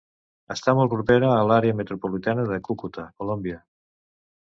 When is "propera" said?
0.93-1.29